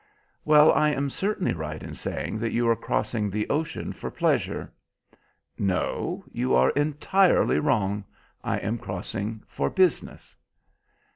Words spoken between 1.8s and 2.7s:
in saying that you